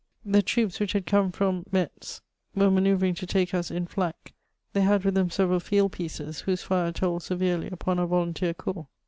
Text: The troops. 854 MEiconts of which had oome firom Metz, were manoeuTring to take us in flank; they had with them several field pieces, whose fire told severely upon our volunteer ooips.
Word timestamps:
The 0.25 0.41
troops. 0.41 0.81
854 0.81 0.81
MEiconts 0.81 0.81
of 0.81 0.81
which 0.81 0.93
had 0.93 1.05
oome 1.13 1.31
firom 1.31 1.65
Metz, 1.71 2.21
were 2.55 2.69
manoeuTring 2.71 3.15
to 3.17 3.27
take 3.27 3.53
us 3.53 3.69
in 3.69 3.85
flank; 3.85 4.33
they 4.73 4.81
had 4.81 5.05
with 5.05 5.13
them 5.13 5.29
several 5.29 5.59
field 5.59 5.91
pieces, 5.91 6.39
whose 6.39 6.63
fire 6.63 6.91
told 6.91 7.21
severely 7.21 7.69
upon 7.71 7.99
our 7.99 8.07
volunteer 8.07 8.55
ooips. 8.55 8.87